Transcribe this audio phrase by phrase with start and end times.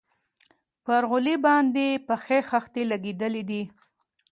[0.85, 3.61] پر غولي باندې يې پخې خښتې لگېدلي دي.